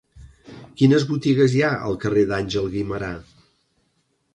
Quines 0.79 1.05
botigues 1.11 1.53
hi 1.57 1.63
ha 1.67 1.71
al 1.91 2.01
carrer 2.07 2.27
d'Àngel 2.33 2.75
Guimerà? 2.79 3.15